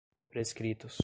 [0.31, 0.97] prescritos